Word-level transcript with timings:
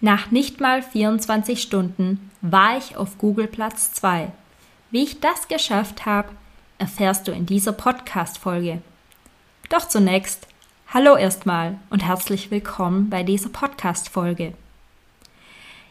Nach 0.00 0.30
nicht 0.30 0.60
mal 0.60 0.80
24 0.80 1.60
Stunden 1.60 2.30
war 2.40 2.78
ich 2.78 2.96
auf 2.96 3.18
Google 3.18 3.48
Platz 3.48 3.92
2. 3.94 4.30
Wie 4.92 5.02
ich 5.02 5.18
das 5.18 5.48
geschafft 5.48 6.06
habe, 6.06 6.28
erfährst 6.78 7.26
du 7.26 7.32
in 7.32 7.46
dieser 7.46 7.72
Podcast-Folge. 7.72 8.80
Doch 9.70 9.88
zunächst, 9.88 10.46
hallo 10.94 11.16
erstmal 11.16 11.78
und 11.90 12.06
herzlich 12.06 12.52
willkommen 12.52 13.10
bei 13.10 13.24
dieser 13.24 13.48
Podcast-Folge. 13.48 14.54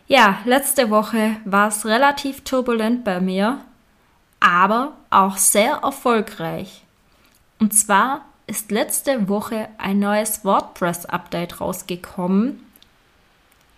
Ja, 0.07 0.39
letzte 0.45 0.89
Woche 0.89 1.35
war 1.43 1.67
es 1.67 1.85
relativ 1.85 2.45
turbulent 2.45 3.03
bei 3.03 3.19
mir, 3.19 3.59
aber 4.39 4.93
auch 5.09 5.35
sehr 5.35 5.81
erfolgreich. 5.83 6.85
Und 7.59 7.73
zwar 7.73 8.21
ist 8.47 8.71
letzte 8.71 9.27
Woche 9.27 9.67
ein 9.77 9.99
neues 9.99 10.45
WordPress-Update 10.45 11.59
rausgekommen, 11.59 12.63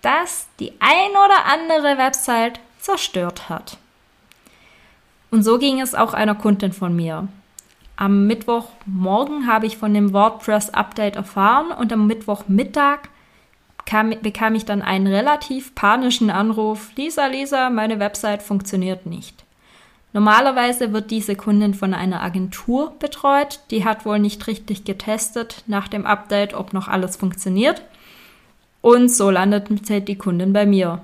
das 0.01 0.47
die 0.59 0.73
ein 0.79 1.11
oder 1.11 1.45
andere 1.45 1.97
Website 1.97 2.59
zerstört 2.79 3.49
hat. 3.49 3.77
Und 5.31 5.43
so 5.43 5.57
ging 5.57 5.79
es 5.79 5.95
auch 5.95 6.13
einer 6.13 6.35
Kundin 6.35 6.73
von 6.73 6.95
mir. 6.95 7.27
Am 7.95 8.27
Mittwochmorgen 8.27 9.47
habe 9.47 9.65
ich 9.65 9.77
von 9.77 9.93
dem 9.93 10.13
WordPress-Update 10.13 11.17
erfahren 11.17 11.71
und 11.71 11.91
am 11.91 12.07
Mittwochmittag 12.07 12.99
kam, 13.85 14.13
bekam 14.21 14.55
ich 14.55 14.65
dann 14.65 14.81
einen 14.81 15.07
relativ 15.07 15.75
panischen 15.75 16.29
Anruf. 16.29 16.91
Lisa, 16.95 17.25
Lisa, 17.25 17.69
meine 17.69 17.99
Website 17.99 18.41
funktioniert 18.41 19.05
nicht. 19.05 19.43
Normalerweise 20.13 20.91
wird 20.91 21.11
diese 21.11 21.35
Kundin 21.35 21.73
von 21.73 21.93
einer 21.93 22.21
Agentur 22.21 22.95
betreut. 22.97 23.59
Die 23.69 23.85
hat 23.85 24.05
wohl 24.05 24.17
nicht 24.17 24.47
richtig 24.47 24.83
getestet 24.83 25.63
nach 25.67 25.87
dem 25.87 26.05
Update, 26.05 26.53
ob 26.53 26.73
noch 26.73 26.87
alles 26.87 27.15
funktioniert. 27.15 27.83
Und 28.81 29.09
so 29.09 29.29
landet 29.29 29.69
die 30.07 30.17
Kundin 30.17 30.53
bei 30.53 30.65
mir. 30.65 31.01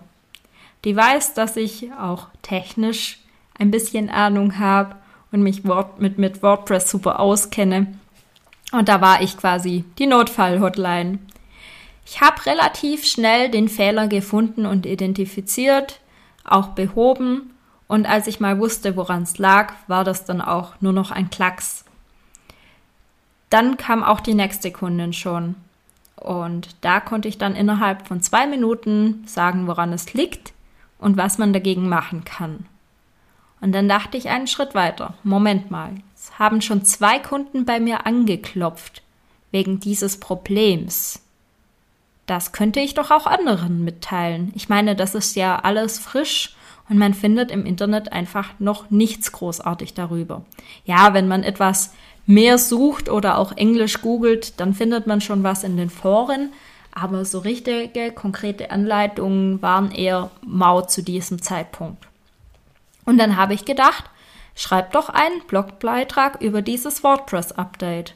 Die 0.85 0.95
weiß, 0.95 1.33
dass 1.33 1.57
ich 1.57 1.91
auch 1.93 2.27
technisch 2.41 3.19
ein 3.57 3.71
bisschen 3.71 4.09
Ahnung 4.09 4.59
habe 4.59 4.95
und 5.31 5.41
mich 5.41 5.63
mit, 5.63 6.17
mit 6.17 6.43
WordPress 6.43 6.89
super 6.89 7.19
auskenne. 7.19 7.87
Und 8.71 8.89
da 8.89 9.01
war 9.01 9.21
ich 9.21 9.37
quasi 9.37 9.83
die 9.97 10.07
Notfall-Hotline. 10.07 11.19
Ich 12.05 12.21
habe 12.21 12.45
relativ 12.45 13.05
schnell 13.05 13.49
den 13.49 13.67
Fehler 13.67 14.07
gefunden 14.07 14.65
und 14.65 14.85
identifiziert, 14.85 15.99
auch 16.43 16.69
behoben. 16.69 17.53
Und 17.87 18.05
als 18.05 18.27
ich 18.27 18.39
mal 18.39 18.59
wusste, 18.59 18.95
woran 18.95 19.23
es 19.23 19.37
lag, 19.37 19.73
war 19.87 20.03
das 20.03 20.25
dann 20.25 20.41
auch 20.41 20.73
nur 20.81 20.93
noch 20.93 21.11
ein 21.11 21.29
Klacks. 21.29 21.83
Dann 23.49 23.77
kam 23.77 24.03
auch 24.03 24.19
die 24.19 24.33
nächste 24.33 24.71
Kundin 24.71 25.13
schon. 25.13 25.55
Und 26.25 26.75
da 26.81 26.99
konnte 26.99 27.27
ich 27.27 27.37
dann 27.37 27.55
innerhalb 27.55 28.07
von 28.07 28.19
zwei 28.19 28.47
Minuten 28.47 29.23
sagen, 29.27 29.67
woran 29.67 29.93
es 29.93 30.15
liegt 30.15 30.53
und 30.97 31.17
was 31.17 31.37
man 31.37 31.53
dagegen 31.53 31.87
machen 31.87 32.25
kann. 32.25 32.65
Und 33.61 33.73
dann 33.73 33.87
dachte 33.87 34.17
ich 34.17 34.29
einen 34.29 34.47
Schritt 34.47 34.73
weiter. 34.73 35.13
Moment 35.23 35.69
mal, 35.69 35.91
es 36.15 36.39
haben 36.39 36.61
schon 36.61 36.83
zwei 36.83 37.19
Kunden 37.19 37.63
bei 37.65 37.79
mir 37.79 38.07
angeklopft 38.07 39.03
wegen 39.51 39.79
dieses 39.79 40.19
Problems. 40.19 41.21
Das 42.25 42.51
könnte 42.53 42.79
ich 42.79 42.95
doch 42.95 43.11
auch 43.11 43.27
anderen 43.27 43.83
mitteilen. 43.83 44.51
Ich 44.55 44.67
meine, 44.67 44.95
das 44.95 45.13
ist 45.13 45.35
ja 45.35 45.59
alles 45.59 45.99
frisch 45.99 46.55
und 46.89 46.97
man 46.97 47.13
findet 47.13 47.51
im 47.51 47.67
Internet 47.67 48.11
einfach 48.11 48.49
noch 48.57 48.89
nichts 48.89 49.31
großartig 49.31 49.93
darüber. 49.93 50.43
Ja, 50.85 51.13
wenn 51.13 51.27
man 51.27 51.43
etwas 51.43 51.93
mehr 52.25 52.57
sucht 52.57 53.09
oder 53.09 53.37
auch 53.37 53.51
Englisch 53.55 54.01
googelt, 54.01 54.59
dann 54.59 54.73
findet 54.73 55.07
man 55.07 55.21
schon 55.21 55.43
was 55.43 55.63
in 55.63 55.77
den 55.77 55.89
Foren. 55.89 56.51
Aber 56.91 57.25
so 57.25 57.39
richtige, 57.39 58.11
konkrete 58.11 58.71
Anleitungen 58.71 59.61
waren 59.61 59.91
eher 59.91 60.31
mau 60.41 60.81
zu 60.81 61.03
diesem 61.03 61.41
Zeitpunkt. 61.41 62.07
Und 63.03 63.17
dann 63.17 63.35
habe 63.35 63.53
ich 63.53 63.65
gedacht, 63.65 64.05
schreib 64.55 64.93
doch 64.93 65.09
einen 65.09 65.41
Blogbeitrag 65.47 66.41
über 66.41 66.61
dieses 66.61 67.03
WordPress-Update. 67.03 68.15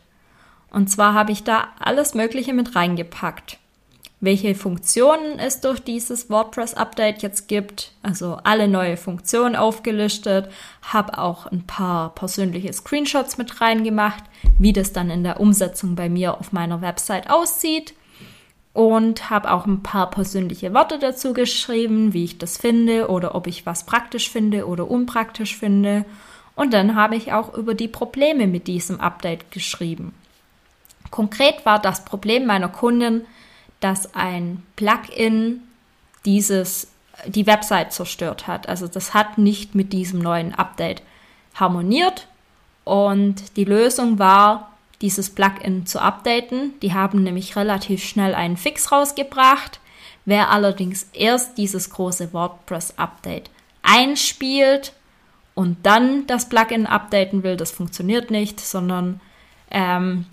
Und 0.71 0.89
zwar 0.89 1.13
habe 1.13 1.31
ich 1.31 1.43
da 1.43 1.67
alles 1.79 2.13
Mögliche 2.13 2.53
mit 2.53 2.75
reingepackt 2.75 3.59
welche 4.21 4.53
Funktionen 4.53 5.39
es 5.39 5.61
durch 5.61 5.79
dieses 5.79 6.29
WordPress-Update 6.29 7.21
jetzt 7.21 7.47
gibt. 7.47 7.93
Also 8.03 8.37
alle 8.43 8.67
neue 8.67 8.97
Funktionen 8.97 9.55
aufgelistet, 9.55 10.49
habe 10.81 11.17
auch 11.17 11.45
ein 11.45 11.65
paar 11.65 12.13
persönliche 12.15 12.73
Screenshots 12.73 13.37
mit 13.37 13.61
reingemacht, 13.61 14.23
wie 14.57 14.73
das 14.73 14.91
dann 14.91 15.09
in 15.09 15.23
der 15.23 15.39
Umsetzung 15.39 15.95
bei 15.95 16.09
mir 16.09 16.37
auf 16.37 16.51
meiner 16.51 16.81
Website 16.81 17.29
aussieht. 17.29 17.93
Und 18.71 19.29
habe 19.29 19.51
auch 19.51 19.65
ein 19.65 19.81
paar 19.81 20.09
persönliche 20.09 20.73
Worte 20.73 20.99
dazu 20.99 21.33
geschrieben, 21.33 22.13
wie 22.13 22.25
ich 22.25 22.37
das 22.37 22.55
finde 22.57 23.09
oder 23.09 23.33
ob 23.35 23.47
ich 23.47 23.65
was 23.65 23.85
praktisch 23.85 24.29
finde 24.29 24.67
oder 24.67 24.89
unpraktisch 24.89 25.57
finde. 25.57 26.05
Und 26.55 26.73
dann 26.73 26.95
habe 26.95 27.15
ich 27.15 27.33
auch 27.33 27.53
über 27.55 27.73
die 27.73 27.87
Probleme 27.87 28.45
mit 28.45 28.67
diesem 28.67 29.01
Update 29.01 29.51
geschrieben. 29.51 30.13
Konkret 31.09 31.65
war 31.65 31.79
das 31.79 32.05
Problem 32.05 32.45
meiner 32.45 32.69
Kundin, 32.69 33.25
dass 33.79 34.13
ein 34.15 34.63
Plugin 34.75 35.61
dieses 36.25 36.87
die 37.25 37.47
Website 37.47 37.91
zerstört 37.91 38.47
hat. 38.47 38.69
Also 38.69 38.87
das 38.87 39.13
hat 39.13 39.37
nicht 39.37 39.75
mit 39.75 39.93
diesem 39.93 40.19
neuen 40.19 40.53
Update 40.55 41.01
harmoniert 41.53 42.27
und 42.85 43.57
die 43.57 43.65
Lösung 43.65 44.19
war, 44.19 44.71
dieses 45.01 45.29
Plugin 45.29 45.85
zu 45.85 45.99
updaten. 46.01 46.73
Die 46.81 46.93
haben 46.93 47.23
nämlich 47.23 47.55
relativ 47.55 48.03
schnell 48.03 48.35
einen 48.35 48.57
Fix 48.57 48.91
rausgebracht. 48.91 49.79
Wer 50.25 50.49
allerdings 50.49 51.07
erst 51.13 51.57
dieses 51.57 51.89
große 51.89 52.33
WordPress-Update 52.33 53.49
einspielt 53.81 54.93
und 55.55 55.77
dann 55.85 56.27
das 56.27 56.49
Plugin 56.49 56.85
updaten 56.85 57.43
will, 57.43 57.57
das 57.57 57.71
funktioniert 57.71 58.29
nicht, 58.29 58.59
sondern 58.59 59.21
ähm, 59.71 60.25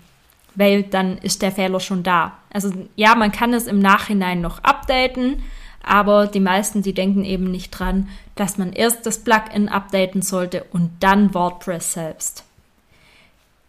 weil 0.57 0.83
dann 0.83 1.19
ist 1.19 1.43
der 1.43 1.51
Fehler 1.51 1.79
schon 1.79 2.01
da. 2.01 2.33
Also 2.51 2.73
ja, 2.95 3.13
man 3.15 3.31
kann 3.31 3.53
es 3.53 3.67
im 3.67 3.79
Nachhinein 3.79 4.41
noch 4.41 4.63
updaten, 4.63 5.43
aber 5.83 6.25
die 6.25 6.39
meisten, 6.39 6.81
die 6.81 6.93
denken 6.93 7.23
eben 7.23 7.49
nicht 7.51 7.69
dran, 7.69 8.09
dass 8.35 8.57
man 8.57 8.73
erst 8.73 9.05
das 9.05 9.19
Plugin 9.23 9.69
updaten 9.69 10.23
sollte 10.23 10.65
und 10.71 10.91
dann 10.99 11.33
WordPress 11.33 11.93
selbst. 11.93 12.43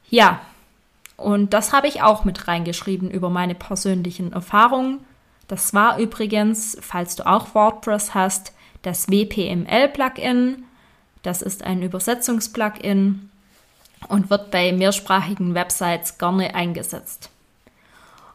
Ja, 0.08 0.40
und 1.18 1.52
das 1.52 1.74
habe 1.74 1.88
ich 1.88 2.00
auch 2.02 2.24
mit 2.24 2.48
reingeschrieben 2.48 3.10
über 3.10 3.28
meine 3.28 3.54
persönlichen 3.54 4.32
Erfahrungen. 4.32 5.00
Das 5.46 5.74
war 5.74 5.98
übrigens, 5.98 6.78
falls 6.80 7.16
du 7.16 7.26
auch 7.26 7.54
WordPress 7.54 8.14
hast, 8.14 8.54
das 8.80 9.08
WPML-Plugin. 9.08 10.64
Das 11.22 11.42
ist 11.42 11.64
ein 11.64 11.82
Übersetzungsplugin 11.82 13.28
und 14.06 14.30
wird 14.30 14.50
bei 14.50 14.72
mehrsprachigen 14.72 15.54
Websites 15.54 16.18
gerne 16.18 16.54
eingesetzt. 16.54 17.30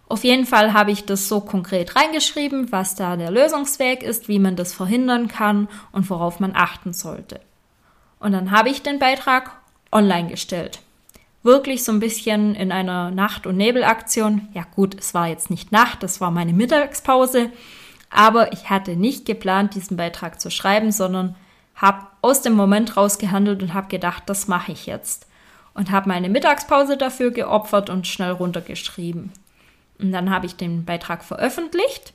Auf 0.09 0.23
jeden 0.23 0.45
Fall 0.45 0.73
habe 0.73 0.91
ich 0.91 1.05
das 1.05 1.27
so 1.27 1.39
konkret 1.39 1.95
reingeschrieben, 1.95 2.71
was 2.71 2.95
da 2.95 3.15
der 3.15 3.31
Lösungsweg 3.31 4.03
ist, 4.03 4.27
wie 4.27 4.39
man 4.39 4.55
das 4.55 4.73
verhindern 4.73 5.27
kann 5.27 5.69
und 5.91 6.09
worauf 6.09 6.39
man 6.39 6.55
achten 6.55 6.93
sollte. 6.93 7.39
Und 8.19 8.33
dann 8.33 8.51
habe 8.51 8.69
ich 8.69 8.83
den 8.83 8.99
Beitrag 8.99 9.51
online 9.91 10.29
gestellt. 10.29 10.81
Wirklich 11.41 11.83
so 11.83 11.91
ein 11.91 11.99
bisschen 11.99 12.55
in 12.55 12.71
einer 12.71 13.11
Nacht- 13.11 13.47
und 13.47 13.57
Nebelaktion. 13.57 14.49
Ja 14.53 14.63
gut, 14.75 14.95
es 14.99 15.13
war 15.13 15.27
jetzt 15.27 15.49
nicht 15.49 15.71
Nacht, 15.71 16.03
es 16.03 16.21
war 16.21 16.31
meine 16.31 16.53
Mittagspause, 16.53 17.49
aber 18.09 18.53
ich 18.53 18.69
hatte 18.69 18.95
nicht 18.95 19.25
geplant, 19.25 19.75
diesen 19.75 19.97
Beitrag 19.97 20.39
zu 20.39 20.51
schreiben, 20.51 20.91
sondern 20.91 21.35
habe 21.75 22.05
aus 22.21 22.41
dem 22.41 22.53
Moment 22.53 22.95
raus 22.95 23.17
gehandelt 23.17 23.63
und 23.63 23.73
habe 23.73 23.87
gedacht, 23.87 24.23
das 24.27 24.47
mache 24.47 24.71
ich 24.71 24.85
jetzt 24.85 25.25
und 25.73 25.91
habe 25.91 26.09
meine 26.09 26.29
Mittagspause 26.29 26.97
dafür 26.97 27.31
geopfert 27.31 27.89
und 27.89 28.07
schnell 28.07 28.31
runtergeschrieben. 28.31 29.31
Und 29.99 30.11
dann 30.11 30.29
habe 30.29 30.45
ich 30.45 30.55
den 30.55 30.85
Beitrag 30.85 31.23
veröffentlicht 31.23 32.13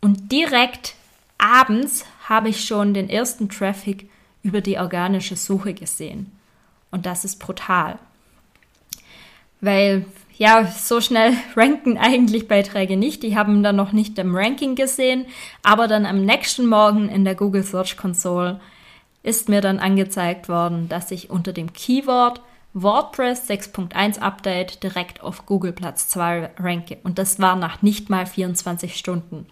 und 0.00 0.30
direkt 0.32 0.94
abends 1.38 2.04
habe 2.28 2.48
ich 2.48 2.64
schon 2.64 2.94
den 2.94 3.08
ersten 3.08 3.48
Traffic 3.48 4.08
über 4.42 4.60
die 4.60 4.78
organische 4.78 5.36
Suche 5.36 5.74
gesehen. 5.74 6.32
Und 6.90 7.06
das 7.06 7.24
ist 7.24 7.38
brutal. 7.38 7.98
Weil 9.60 10.04
ja, 10.38 10.66
so 10.66 11.00
schnell 11.00 11.34
ranken 11.56 11.98
eigentlich 11.98 12.48
Beiträge 12.48 12.96
nicht. 12.96 13.22
Die 13.22 13.36
haben 13.36 13.62
dann 13.62 13.76
noch 13.76 13.92
nicht 13.92 14.18
im 14.18 14.34
Ranking 14.34 14.74
gesehen, 14.74 15.26
aber 15.62 15.88
dann 15.88 16.06
am 16.06 16.24
nächsten 16.24 16.66
Morgen 16.66 17.08
in 17.08 17.24
der 17.24 17.34
Google 17.34 17.62
Search 17.62 17.96
Console 17.96 18.60
ist 19.22 19.48
mir 19.48 19.60
dann 19.60 19.80
angezeigt 19.80 20.48
worden, 20.48 20.88
dass 20.88 21.10
ich 21.10 21.30
unter 21.30 21.52
dem 21.52 21.72
Keyword 21.72 22.40
WordPress 22.78 23.48
6.1 23.48 24.18
Update 24.18 24.82
direkt 24.82 25.22
auf 25.22 25.46
Google 25.46 25.72
Platz 25.72 26.08
2 26.10 26.50
ranke. 26.58 26.98
Und 27.04 27.18
das 27.18 27.40
war 27.40 27.56
nach 27.56 27.80
nicht 27.80 28.10
mal 28.10 28.26
24 28.26 28.96
Stunden. 28.96 29.46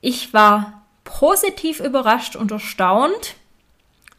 Ich 0.00 0.34
war 0.34 0.82
positiv 1.04 1.78
überrascht 1.78 2.34
und 2.34 2.50
erstaunt, 2.50 3.36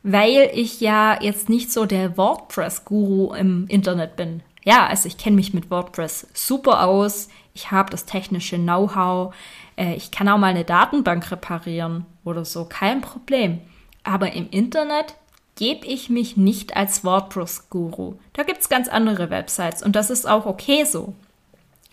weil 0.01 0.49
ich 0.53 0.79
ja 0.79 1.21
jetzt 1.21 1.49
nicht 1.49 1.73
so 1.73 1.85
der 1.85 2.17
WordPress-Guru 2.17 3.33
im 3.33 3.67
Internet 3.67 4.15
bin. 4.15 4.43
Ja, 4.63 4.87
also 4.87 5.07
ich 5.07 5.17
kenne 5.17 5.35
mich 5.35 5.53
mit 5.53 5.69
WordPress 5.69 6.27
super 6.33 6.87
aus. 6.87 7.27
Ich 7.53 7.71
habe 7.71 7.89
das 7.89 8.05
technische 8.05 8.55
Know-how. 8.55 9.35
Äh, 9.75 9.95
ich 9.95 10.09
kann 10.09 10.29
auch 10.29 10.37
mal 10.37 10.47
eine 10.47 10.63
Datenbank 10.63 11.29
reparieren 11.31 12.05
oder 12.23 12.45
so, 12.45 12.63
kein 12.63 13.01
Problem. 13.01 13.59
Aber 14.05 14.31
im 14.31 14.49
Internet 14.51 15.15
gebe 15.55 15.85
ich 15.85 16.09
mich 16.09 16.37
nicht 16.37 16.75
als 16.75 17.03
WordPress-Guru. 17.03 18.15
Da 18.33 18.43
gibt 18.43 18.61
es 18.61 18.69
ganz 18.69 18.87
andere 18.87 19.29
Websites 19.29 19.83
und 19.83 19.95
das 19.95 20.09
ist 20.09 20.27
auch 20.27 20.45
okay 20.45 20.83
so. 20.85 21.13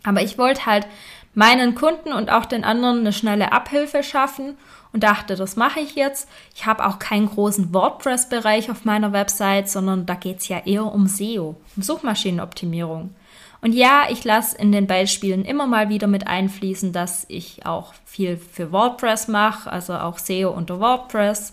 Aber 0.03 0.23
ich 0.23 0.39
wollte 0.39 0.67
halt 0.67 0.87
meinen 1.35 1.75
Kunden 1.75 2.13
und 2.13 2.31
auch 2.31 2.47
den 2.47 2.65
anderen 2.65 3.01
eine 3.01 3.13
schnelle 3.13 3.53
Abhilfe 3.53 4.03
schaffen 4.03 4.57
und 4.93 5.03
dachte, 5.05 5.37
das 5.37 5.57
mache 5.57 5.81
ich 5.81 5.95
jetzt. 5.95 6.29
Ich 6.55 6.67
habe 6.67 6.87
auch 6.87 6.99
keinen 6.99 7.29
großen 7.29 7.73
WordPress-Bereich 7.73 8.71
auf 8.71 8.85
meiner 8.85 9.13
Website, 9.13 9.69
sondern 9.69 10.07
da 10.07 10.15
geht 10.15 10.39
es 10.39 10.49
ja 10.49 10.61
eher 10.65 10.87
um 10.87 11.07
SEO, 11.07 11.57
um 11.77 11.83
Suchmaschinenoptimierung. 11.83 13.15
Und 13.63 13.75
ja, 13.75 14.05
ich 14.09 14.25
lasse 14.25 14.57
in 14.57 14.73
den 14.73 14.87
Beispielen 14.87 15.45
immer 15.45 15.67
mal 15.67 15.91
wieder 15.91 16.07
mit 16.07 16.27
einfließen, 16.27 16.93
dass 16.93 17.27
ich 17.29 17.67
auch 17.67 17.93
viel 18.07 18.39
für 18.39 18.73
WordPress 18.73 19.29
mache, 19.29 19.71
also 19.71 19.95
auch 19.95 20.19
SEO 20.19 20.51
unter 20.51 20.81
WordPress 20.81 21.53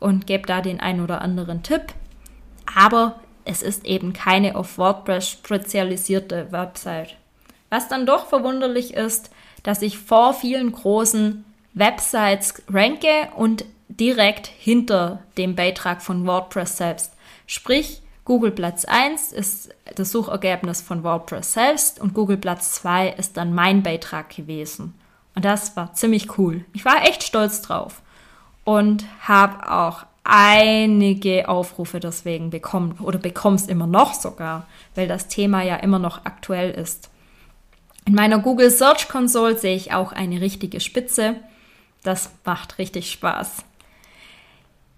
und 0.00 0.26
gebe 0.26 0.46
da 0.46 0.60
den 0.60 0.80
ein 0.80 1.00
oder 1.00 1.20
anderen 1.20 1.62
Tipp. 1.62 1.94
Aber 2.74 3.20
es 3.44 3.62
ist 3.62 3.86
eben 3.86 4.12
keine 4.12 4.56
auf 4.56 4.78
WordPress 4.78 5.28
spezialisierte 5.28 6.50
Website. 6.50 7.16
Was 7.68 7.88
dann 7.88 8.06
doch 8.06 8.26
verwunderlich 8.26 8.94
ist, 8.94 9.30
dass 9.62 9.82
ich 9.82 9.98
vor 9.98 10.34
vielen 10.34 10.72
großen 10.72 11.44
Websites 11.74 12.62
ranke 12.68 13.28
und 13.36 13.64
direkt 13.88 14.46
hinter 14.46 15.22
dem 15.36 15.54
Beitrag 15.54 16.02
von 16.02 16.26
WordPress 16.26 16.76
selbst. 16.76 17.12
Sprich, 17.46 18.02
Google 18.24 18.52
Platz 18.52 18.84
1 18.84 19.32
ist 19.32 19.74
das 19.96 20.12
Suchergebnis 20.12 20.82
von 20.82 21.02
WordPress 21.02 21.52
selbst 21.52 22.00
und 22.00 22.14
Google 22.14 22.36
Platz 22.36 22.72
2 22.74 23.10
ist 23.10 23.36
dann 23.36 23.54
mein 23.54 23.82
Beitrag 23.82 24.34
gewesen. 24.34 24.94
Und 25.34 25.44
das 25.44 25.76
war 25.76 25.94
ziemlich 25.94 26.38
cool. 26.38 26.64
Ich 26.72 26.84
war 26.84 27.04
echt 27.04 27.22
stolz 27.22 27.62
drauf 27.62 28.02
und 28.64 29.04
habe 29.20 29.70
auch 29.70 30.04
einige 30.24 31.48
Aufrufe 31.48 31.98
deswegen 31.98 32.50
bekommen 32.50 32.98
oder 33.02 33.18
bekommst 33.18 33.68
immer 33.68 33.86
noch 33.86 34.14
sogar, 34.14 34.66
weil 34.94 35.08
das 35.08 35.28
Thema 35.28 35.62
ja 35.62 35.76
immer 35.76 35.98
noch 35.98 36.24
aktuell 36.24 36.70
ist. 36.70 37.10
In 38.06 38.14
meiner 38.14 38.38
Google 38.38 38.70
Search 38.70 39.08
Console 39.08 39.58
sehe 39.58 39.76
ich 39.76 39.92
auch 39.92 40.12
eine 40.12 40.40
richtige 40.40 40.80
Spitze. 40.80 41.36
Das 42.02 42.30
macht 42.44 42.78
richtig 42.78 43.10
Spaß. 43.10 43.64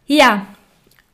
Ja, 0.06 0.47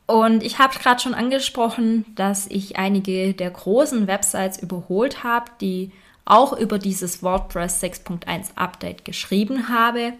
und 0.06 0.42
ich 0.42 0.58
habe 0.58 0.78
gerade 0.78 1.00
schon 1.00 1.14
angesprochen, 1.14 2.04
dass 2.14 2.46
ich 2.46 2.78
einige 2.78 3.34
der 3.34 3.50
großen 3.50 4.06
Websites 4.06 4.58
überholt 4.58 5.22
habe, 5.22 5.50
die 5.60 5.92
auch 6.24 6.52
über 6.52 6.78
dieses 6.78 7.22
WordPress 7.22 7.82
6.1 7.82 8.56
Update 8.56 9.04
geschrieben 9.04 9.68
habe. 9.68 10.14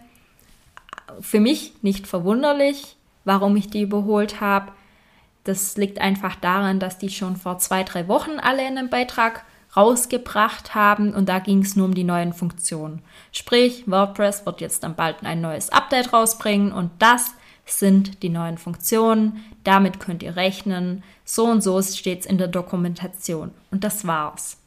Für 1.21 1.41
mich 1.41 1.73
nicht 1.83 2.07
verwunderlich, 2.07 2.97
warum 3.25 3.57
ich 3.57 3.69
die 3.69 3.83
überholt 3.83 4.41
habe. 4.41 4.73
Das 5.45 5.77
liegt 5.77 6.01
einfach 6.01 6.37
daran, 6.37 6.81
dass 6.81 6.99
die 6.99 7.11
schon 7.11 7.37
vor 7.37 7.59
zwei, 7.59 7.83
drei 7.85 8.09
Wochen 8.09 8.39
alle 8.41 8.67
in 8.67 8.79
einem 8.79 8.91
Beitrag 8.91 9.45
rausgebracht 9.77 10.75
haben 10.75 11.15
und 11.15 11.29
da 11.29 11.39
ging 11.39 11.63
es 11.63 11.77
nur 11.77 11.87
um 11.87 11.95
die 11.95 12.05
neuen 12.05 12.33
Funktionen. 12.33 13.03
Sprich, 13.33 13.85
WordPress 13.87 14.47
wird 14.47 14.61
jetzt 14.61 14.83
dann 14.83 14.95
bald 14.95 15.23
ein 15.23 15.41
neues 15.41 15.71
Update 15.71 16.13
rausbringen 16.13 16.73
und 16.73 16.91
das 16.99 17.35
sind 17.65 18.23
die 18.23 18.31
neuen 18.31 18.59
Funktionen. 18.59 19.45
Damit 19.65 20.01
könnt 20.01 20.23
ihr 20.23 20.37
rechnen. 20.37 21.03
So 21.25 21.45
und 21.45 21.63
so 21.63 21.81
steht 21.83 22.21
es 22.21 22.27
in 22.27 22.39
der 22.39 22.49
Dokumentation. 22.49 23.51
Und 23.71 23.85
das 23.85 24.07
war's. 24.07 24.59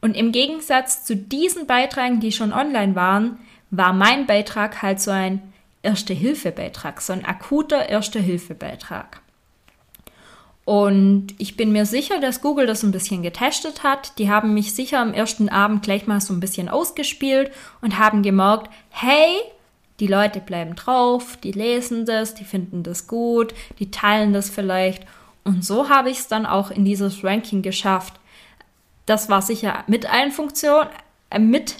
Und 0.00 0.14
im 0.14 0.32
Gegensatz 0.32 1.04
zu 1.04 1.16
diesen 1.16 1.66
Beiträgen, 1.66 2.20
die 2.20 2.32
schon 2.32 2.52
online 2.52 2.94
waren, 2.94 3.38
war 3.70 3.94
mein 3.94 4.26
Beitrag 4.26 4.82
halt 4.82 5.00
so 5.00 5.10
ein 5.10 5.53
Erste-Hilfe-Beitrag, 5.84 7.00
so 7.00 7.12
ein 7.12 7.24
akuter 7.24 7.88
Erste-Hilfe-Beitrag. 7.88 9.20
Und 10.64 11.34
ich 11.36 11.56
bin 11.56 11.72
mir 11.72 11.84
sicher, 11.84 12.20
dass 12.20 12.40
Google 12.40 12.66
das 12.66 12.82
ein 12.82 12.92
bisschen 12.92 13.22
getestet 13.22 13.82
hat. 13.82 14.18
Die 14.18 14.30
haben 14.30 14.54
mich 14.54 14.74
sicher 14.74 14.98
am 14.98 15.12
ersten 15.12 15.50
Abend 15.50 15.82
gleich 15.82 16.06
mal 16.06 16.20
so 16.20 16.32
ein 16.32 16.40
bisschen 16.40 16.70
ausgespielt 16.70 17.52
und 17.82 17.98
haben 17.98 18.22
gemerkt, 18.22 18.70
hey, 18.88 19.28
die 20.00 20.06
Leute 20.06 20.40
bleiben 20.40 20.74
drauf, 20.74 21.36
die 21.42 21.52
lesen 21.52 22.06
das, 22.06 22.34
die 22.34 22.44
finden 22.44 22.82
das 22.82 23.06
gut, 23.06 23.54
die 23.78 23.90
teilen 23.90 24.32
das 24.32 24.48
vielleicht. 24.48 25.04
Und 25.44 25.64
so 25.64 25.90
habe 25.90 26.10
ich 26.10 26.20
es 26.20 26.28
dann 26.28 26.46
auch 26.46 26.70
in 26.70 26.86
dieses 26.86 27.22
Ranking 27.22 27.60
geschafft. 27.60 28.14
Das 29.04 29.28
war 29.28 29.42
sicher 29.42 29.84
mit 29.86 30.10
allen 30.10 30.32
Funktionen, 30.32 30.88
äh, 31.28 31.38
mit 31.38 31.76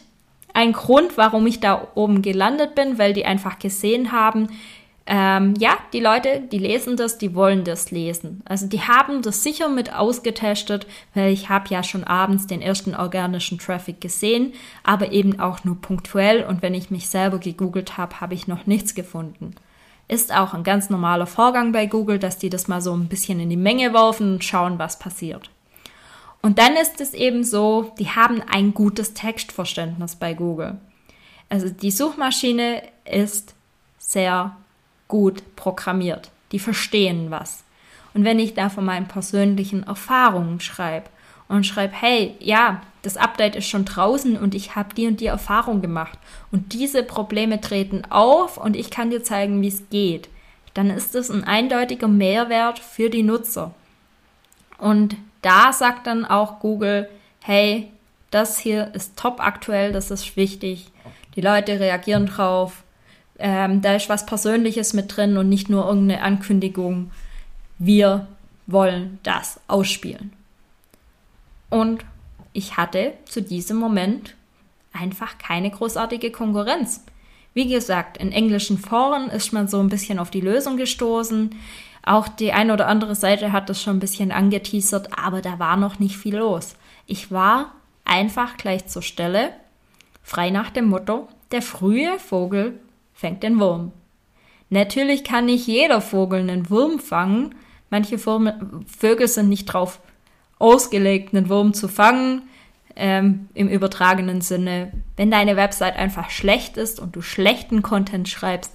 ein 0.54 0.72
Grund, 0.72 1.18
warum 1.18 1.46
ich 1.46 1.60
da 1.60 1.88
oben 1.94 2.22
gelandet 2.22 2.74
bin, 2.74 2.98
weil 2.98 3.12
die 3.12 3.26
einfach 3.26 3.58
gesehen 3.58 4.12
haben, 4.12 4.48
ähm, 5.06 5.52
ja, 5.58 5.76
die 5.92 6.00
Leute, 6.00 6.40
die 6.40 6.58
lesen 6.58 6.96
das, 6.96 7.18
die 7.18 7.34
wollen 7.34 7.64
das 7.64 7.90
lesen. 7.90 8.40
Also 8.46 8.66
die 8.66 8.80
haben 8.80 9.20
das 9.20 9.42
sicher 9.42 9.68
mit 9.68 9.92
ausgetestet, 9.92 10.86
weil 11.12 11.30
ich 11.30 11.50
habe 11.50 11.68
ja 11.68 11.82
schon 11.82 12.04
abends 12.04 12.46
den 12.46 12.62
ersten 12.62 12.94
organischen 12.94 13.58
Traffic 13.58 14.00
gesehen, 14.00 14.54
aber 14.82 15.12
eben 15.12 15.40
auch 15.40 15.62
nur 15.64 15.78
punktuell 15.78 16.44
und 16.44 16.62
wenn 16.62 16.72
ich 16.72 16.90
mich 16.90 17.08
selber 17.08 17.38
gegoogelt 17.38 17.98
habe, 17.98 18.22
habe 18.22 18.32
ich 18.32 18.48
noch 18.48 18.64
nichts 18.66 18.94
gefunden. 18.94 19.54
Ist 20.08 20.34
auch 20.34 20.54
ein 20.54 20.64
ganz 20.64 20.88
normaler 20.88 21.26
Vorgang 21.26 21.72
bei 21.72 21.86
Google, 21.86 22.18
dass 22.18 22.38
die 22.38 22.50
das 22.50 22.68
mal 22.68 22.80
so 22.80 22.94
ein 22.94 23.08
bisschen 23.08 23.40
in 23.40 23.50
die 23.50 23.56
Menge 23.56 23.92
werfen 23.92 24.34
und 24.34 24.44
schauen, 24.44 24.78
was 24.78 24.98
passiert. 24.98 25.50
Und 26.44 26.58
dann 26.58 26.76
ist 26.76 27.00
es 27.00 27.14
eben 27.14 27.42
so, 27.42 27.94
die 27.98 28.10
haben 28.10 28.42
ein 28.42 28.74
gutes 28.74 29.14
Textverständnis 29.14 30.16
bei 30.16 30.34
Google. 30.34 30.76
Also 31.48 31.70
die 31.70 31.90
Suchmaschine 31.90 32.82
ist 33.10 33.54
sehr 33.96 34.54
gut 35.08 35.42
programmiert. 35.56 36.30
Die 36.52 36.58
verstehen 36.58 37.30
was. 37.30 37.64
Und 38.12 38.24
wenn 38.26 38.38
ich 38.38 38.52
da 38.52 38.68
von 38.68 38.84
meinen 38.84 39.08
persönlichen 39.08 39.84
Erfahrungen 39.84 40.60
schreibe 40.60 41.08
und 41.48 41.64
schreibe, 41.64 41.94
hey, 41.94 42.36
ja, 42.40 42.82
das 43.00 43.16
Update 43.16 43.56
ist 43.56 43.70
schon 43.70 43.86
draußen 43.86 44.36
und 44.36 44.54
ich 44.54 44.76
habe 44.76 44.94
die 44.94 45.06
und 45.06 45.20
die 45.20 45.26
Erfahrung 45.26 45.80
gemacht 45.80 46.18
und 46.52 46.74
diese 46.74 47.04
Probleme 47.04 47.62
treten 47.62 48.02
auf 48.10 48.58
und 48.58 48.76
ich 48.76 48.90
kann 48.90 49.08
dir 49.08 49.24
zeigen, 49.24 49.62
wie 49.62 49.68
es 49.68 49.88
geht, 49.88 50.28
dann 50.74 50.90
ist 50.90 51.14
das 51.14 51.30
ein 51.30 51.44
eindeutiger 51.44 52.08
Mehrwert 52.08 52.80
für 52.80 53.08
die 53.08 53.22
Nutzer. 53.22 53.72
Und 54.76 55.16
da 55.44 55.72
sagt 55.72 56.06
dann 56.06 56.24
auch 56.24 56.60
Google, 56.60 57.08
hey, 57.42 57.90
das 58.30 58.58
hier 58.58 58.94
ist 58.94 59.16
top 59.16 59.40
aktuell, 59.40 59.92
das 59.92 60.10
ist 60.10 60.36
wichtig. 60.36 60.90
Die 61.36 61.40
Leute 61.40 61.78
reagieren 61.78 62.26
drauf, 62.26 62.82
ähm, 63.38 63.82
da 63.82 63.94
ist 63.94 64.08
was 64.08 64.26
Persönliches 64.26 64.92
mit 64.92 65.14
drin 65.16 65.36
und 65.36 65.48
nicht 65.48 65.68
nur 65.68 65.86
irgendeine 65.86 66.22
Ankündigung, 66.22 67.10
wir 67.78 68.26
wollen 68.66 69.18
das 69.22 69.60
ausspielen. 69.68 70.32
Und 71.70 72.04
ich 72.52 72.76
hatte 72.76 73.14
zu 73.24 73.42
diesem 73.42 73.76
Moment 73.76 74.34
einfach 74.92 75.38
keine 75.38 75.70
großartige 75.70 76.30
Konkurrenz. 76.30 77.04
Wie 77.52 77.68
gesagt, 77.68 78.16
in 78.16 78.32
englischen 78.32 78.78
Foren 78.78 79.28
ist 79.28 79.52
man 79.52 79.68
so 79.68 79.80
ein 79.80 79.88
bisschen 79.88 80.18
auf 80.18 80.30
die 80.30 80.40
Lösung 80.40 80.76
gestoßen. 80.76 81.50
Auch 82.04 82.28
die 82.28 82.52
eine 82.52 82.72
oder 82.74 82.86
andere 82.86 83.14
Seite 83.14 83.52
hat 83.52 83.70
das 83.70 83.82
schon 83.82 83.96
ein 83.96 84.00
bisschen 84.00 84.30
angeteasert, 84.30 85.18
aber 85.18 85.40
da 85.40 85.58
war 85.58 85.76
noch 85.76 85.98
nicht 85.98 86.18
viel 86.18 86.36
los. 86.36 86.76
Ich 87.06 87.30
war 87.30 87.72
einfach 88.04 88.58
gleich 88.58 88.86
zur 88.86 89.02
Stelle, 89.02 89.50
frei 90.22 90.50
nach 90.50 90.70
dem 90.70 90.86
Motto, 90.86 91.28
der 91.50 91.62
frühe 91.62 92.18
Vogel 92.18 92.78
fängt 93.14 93.42
den 93.42 93.58
Wurm. 93.58 93.92
Natürlich 94.68 95.24
kann 95.24 95.46
nicht 95.46 95.66
jeder 95.66 96.00
Vogel 96.00 96.40
einen 96.40 96.68
Wurm 96.68 96.98
fangen. 96.98 97.54
Manche 97.90 98.18
Vögel 98.18 99.28
sind 99.28 99.48
nicht 99.48 99.68
darauf 99.68 100.00
ausgelegt, 100.58 101.34
einen 101.34 101.48
Wurm 101.48 101.72
zu 101.74 101.88
fangen. 101.88 102.42
Ähm, 102.96 103.48
Im 103.54 103.68
übertragenen 103.68 104.40
Sinne, 104.40 104.92
wenn 105.16 105.30
deine 105.30 105.56
Website 105.56 105.96
einfach 105.96 106.30
schlecht 106.30 106.76
ist 106.76 107.00
und 107.00 107.16
du 107.16 107.22
schlechten 107.22 107.82
Content 107.82 108.28
schreibst, 108.28 108.72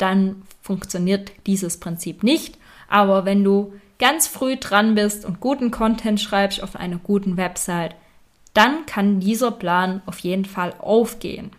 dann 0.00 0.42
funktioniert 0.62 1.32
dieses 1.46 1.78
Prinzip 1.78 2.22
nicht. 2.22 2.58
Aber 2.88 3.24
wenn 3.24 3.44
du 3.44 3.72
ganz 3.98 4.26
früh 4.26 4.56
dran 4.56 4.94
bist 4.94 5.24
und 5.24 5.40
guten 5.40 5.70
Content 5.70 6.20
schreibst 6.20 6.62
auf 6.62 6.76
einer 6.76 6.96
guten 6.96 7.36
Website, 7.36 7.94
dann 8.54 8.86
kann 8.86 9.20
dieser 9.20 9.50
Plan 9.50 10.02
auf 10.06 10.18
jeden 10.20 10.44
Fall 10.44 10.74
aufgehen. 10.78 11.52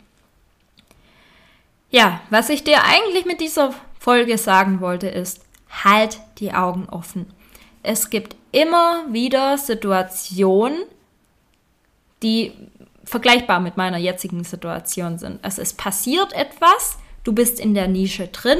Ja, 1.90 2.22
was 2.30 2.50
ich 2.50 2.64
dir 2.64 2.84
eigentlich 2.84 3.26
mit 3.26 3.42
dieser 3.42 3.74
Folge 4.00 4.38
sagen 4.38 4.82
wollte, 4.82 5.08
ist, 5.08 5.42
halt 5.84 6.20
die 6.40 6.54
Augen 6.54 6.88
offen. 6.90 7.28
Es 7.84 8.10
gibt 8.10 8.36
immer 8.52 9.06
wieder 9.10 9.58
Situationen, 9.58 10.84
die 12.22 12.54
vergleichbar 13.04 13.60
mit 13.60 13.78
meiner 13.78 13.98
jetzigen 13.98 14.44
Situation 14.44 15.18
sind. 15.18 15.44
Also 15.44 15.62
es 15.62 15.74
passiert 15.74 16.34
etwas, 16.34 16.98
du 17.24 17.34
bist 17.34 17.60
in 17.60 17.74
der 17.74 17.88
Nische 17.88 18.28
drin, 18.28 18.60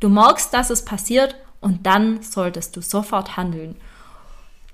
du 0.00 0.08
merkst, 0.08 0.52
dass 0.52 0.70
es 0.70 0.84
passiert 0.84 1.36
und 1.60 1.86
dann 1.86 2.22
solltest 2.22 2.76
du 2.76 2.82
sofort 2.82 3.36
handeln. 3.36 3.76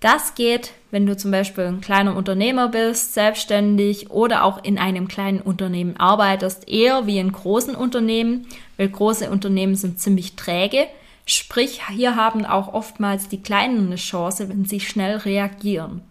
Das 0.00 0.34
geht, 0.34 0.72
wenn 0.90 1.06
du 1.06 1.16
zum 1.16 1.30
Beispiel 1.30 1.64
ein 1.64 1.80
kleiner 1.80 2.14
Unternehmer 2.14 2.68
bist, 2.68 3.14
selbstständig 3.14 4.10
oder 4.10 4.44
auch 4.44 4.62
in 4.62 4.78
einem 4.78 5.08
kleinen 5.08 5.40
Unternehmen 5.40 5.96
arbeitest, 5.96 6.68
eher 6.68 7.06
wie 7.06 7.18
in 7.18 7.32
großen 7.32 7.74
Unternehmen, 7.74 8.46
weil 8.76 8.88
große 8.88 9.30
Unternehmen 9.30 9.74
sind 9.74 9.98
ziemlich 9.98 10.36
träge. 10.36 10.86
Sprich, 11.24 11.80
hier 11.88 12.14
haben 12.14 12.44
auch 12.44 12.72
oftmals 12.72 13.28
die 13.28 13.42
Kleinen 13.42 13.86
eine 13.86 13.96
Chance, 13.96 14.48
wenn 14.48 14.64
sie 14.66 14.80
schnell 14.80 15.16
reagieren. 15.16 16.02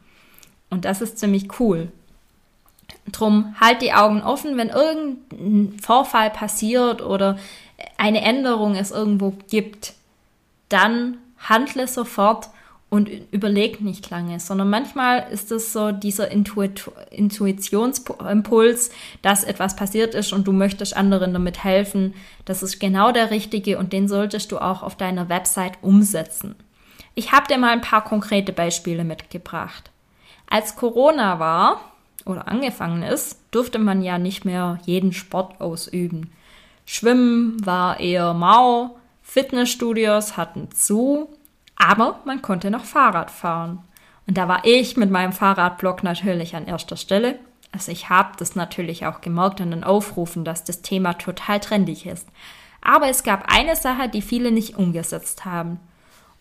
Und 0.70 0.84
das 0.84 1.02
ist 1.02 1.20
ziemlich 1.20 1.60
cool. 1.60 1.92
Drum 3.12 3.56
halt 3.60 3.82
die 3.82 3.94
Augen 3.94 4.22
offen, 4.24 4.58
wenn 4.58 4.70
irgendein 4.70 5.80
Vorfall 5.80 6.32
passiert 6.32 7.02
oder 7.02 7.38
eine 7.98 8.22
Änderung 8.22 8.76
es 8.76 8.92
irgendwo 8.92 9.34
gibt, 9.50 9.94
dann 10.70 11.18
handle 11.38 11.88
sofort 11.88 12.50
und 12.90 13.10
überleg 13.32 13.82
nicht 13.82 14.10
lange, 14.10 14.40
sondern 14.40 14.70
manchmal 14.70 15.28
ist 15.32 15.52
es 15.52 15.74
so 15.74 15.92
dieser 15.92 16.32
Intuit 16.32 16.90
Intuitionsimpuls, 17.12 18.90
dass 19.22 19.44
etwas 19.44 19.76
passiert 19.76 20.16
ist 20.16 20.32
und 20.32 20.48
du 20.48 20.54
möchtest 20.54 20.96
anderen 20.96 21.34
damit 21.34 21.64
helfen. 21.64 22.14
Das 22.46 22.64
ist 22.64 22.80
genau 22.80 23.12
der 23.12 23.32
richtige 23.32 23.78
und 23.80 23.92
den 23.92 24.08
solltest 24.08 24.52
du 24.52 24.60
auch 24.60 24.82
auf 24.82 24.96
deiner 24.96 25.30
Website 25.30 25.74
umsetzen. 25.82 26.56
Ich 27.16 27.32
habe 27.32 27.48
dir 27.48 27.58
mal 27.58 27.72
ein 27.72 27.82
paar 27.82 28.04
konkrete 28.04 28.54
Beispiele 28.54 29.04
mitgebracht. 29.04 29.92
Als 30.48 30.76
Corona 30.76 31.40
war 31.40 31.82
oder 32.26 32.48
angefangen 32.48 33.04
ist, 33.04 33.40
durfte 33.52 33.80
man 33.80 34.02
ja 34.02 34.18
nicht 34.18 34.46
mehr 34.46 34.80
jeden 34.86 35.14
Sport 35.14 35.62
ausüben. 35.62 36.32
Schwimmen 36.86 37.66
war 37.66 38.00
eher 38.00 38.34
mau, 38.34 38.98
Fitnessstudios 39.24 40.38
hatten 40.38 40.72
zu, 40.72 41.30
aber 41.76 42.20
man 42.26 42.42
konnte 42.42 42.70
noch 42.72 42.86
Fahrrad 42.86 43.32
fahren. 43.32 43.80
Und 44.28 44.38
da 44.38 44.48
war 44.48 44.66
ich 44.66 44.98
mit 44.98 45.12
meinem 45.12 45.34
Fahrradblog 45.34 46.04
natürlich 46.04 46.56
an 46.56 46.66
erster 46.66 46.98
Stelle. 46.98 47.38
Also 47.72 47.92
ich 47.92 48.10
habe 48.10 48.32
das 48.38 48.56
natürlich 48.56 49.06
auch 49.06 49.22
gemerkt 49.22 49.62
an 49.62 49.72
den 49.72 49.84
Aufrufen, 49.84 50.46
dass 50.46 50.64
das 50.64 50.82
Thema 50.82 51.14
total 51.14 51.60
trendig 51.60 52.06
ist. 52.06 52.28
Aber 52.82 53.10
es 53.10 53.24
gab 53.24 53.52
eine 53.52 53.76
Sache, 53.76 54.10
die 54.10 54.22
viele 54.22 54.52
nicht 54.52 54.78
umgesetzt 54.78 55.46
haben. 55.46 55.80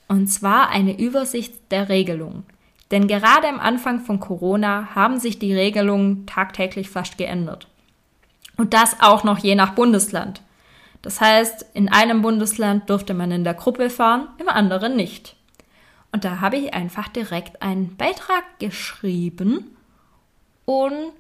Und 0.09 0.29
zwar 0.29 0.69
eine 0.69 0.99
Übersicht 0.99 1.73
der 1.73 1.89
Regelungen. 1.89 2.45
Denn 2.91 3.09
gerade 3.09 3.49
am 3.49 3.61
Anfang 3.61 4.01
von 4.01 4.21
Corona 4.21 4.95
haben 4.95 5.19
sich 5.19 5.39
die 5.39 5.55
Regelungen 5.55 6.27
tagtäglich 6.27 6.91
fast 6.91 7.19
geändert. 7.19 7.67
Und 8.57 8.75
das 8.75 9.01
auch 9.01 9.25
noch 9.25 9.39
je 9.39 9.55
nach 9.55 9.75
Bundesland. 9.75 10.43
Das 11.03 11.21
heißt, 11.21 11.67
in 11.75 11.91
einem 11.91 12.23
Bundesland 12.23 12.89
durfte 12.89 13.15
man 13.15 13.31
in 13.31 13.45
der 13.45 13.55
Gruppe 13.55 13.91
fahren, 13.91 14.29
im 14.39 14.49
anderen 14.49 14.97
nicht. 14.97 15.37
Und 16.13 16.25
da 16.25 16.41
habe 16.41 16.57
ich 16.57 16.73
einfach 16.73 17.09
direkt 17.09 17.61
einen 17.61 17.97
Beitrag 17.97 18.45
geschrieben 18.59 19.77
und 20.65 21.13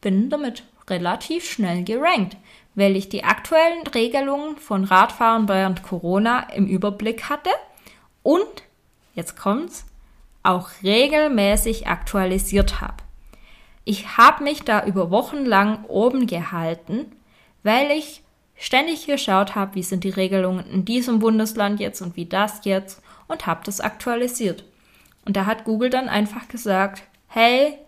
bin 0.00 0.30
damit 0.30 0.64
relativ 0.88 1.48
schnell 1.48 1.84
gerankt, 1.84 2.36
weil 2.74 2.96
ich 2.96 3.08
die 3.08 3.24
aktuellen 3.24 3.86
Regelungen 3.86 4.56
von 4.56 4.84
Radfahren 4.84 5.48
während 5.48 5.82
Corona 5.82 6.40
im 6.54 6.66
Überblick 6.66 7.28
hatte 7.28 7.50
und, 8.22 8.64
jetzt 9.14 9.36
kommt's, 9.36 9.84
auch 10.42 10.70
regelmäßig 10.82 11.86
aktualisiert 11.86 12.80
habe. 12.80 13.02
Ich 13.84 14.16
habe 14.16 14.44
mich 14.44 14.62
da 14.62 14.84
über 14.84 15.10
Wochen 15.10 15.44
lang 15.44 15.84
oben 15.86 16.26
gehalten, 16.26 17.12
weil 17.62 17.90
ich 17.90 18.22
ständig 18.56 19.06
geschaut 19.06 19.54
habe, 19.54 19.74
wie 19.74 19.82
sind 19.82 20.04
die 20.04 20.10
Regelungen 20.10 20.66
in 20.70 20.84
diesem 20.84 21.18
Bundesland 21.18 21.80
jetzt 21.80 22.02
und 22.02 22.16
wie 22.16 22.26
das 22.26 22.64
jetzt 22.64 23.02
und 23.26 23.46
habe 23.46 23.62
das 23.64 23.80
aktualisiert. 23.80 24.64
Und 25.24 25.36
da 25.36 25.46
hat 25.46 25.64
Google 25.64 25.90
dann 25.90 26.08
einfach 26.08 26.48
gesagt, 26.48 27.02
hey, 27.28 27.78